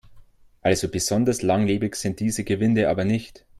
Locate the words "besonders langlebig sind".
0.89-2.21